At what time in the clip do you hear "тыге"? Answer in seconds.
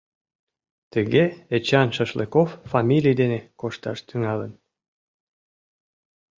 0.93-1.23